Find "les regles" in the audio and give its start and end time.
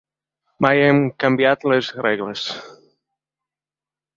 1.73-2.47